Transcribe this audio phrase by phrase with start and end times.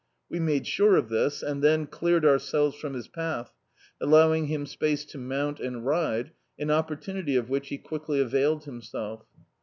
[0.29, 3.53] We made sure of this and then cleared ourselves frran his path,
[4.01, 8.63] allowing him space to mount and ride, an oppor tunity of which he quickly availed
[8.65, 9.27] himself.